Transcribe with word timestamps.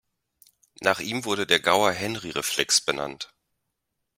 Nach 0.79 0.99
ihm 0.99 1.25
wurde 1.25 1.45
der 1.45 1.59
Gauer-Henry-Reflex 1.59 2.81
benannt. 2.81 3.31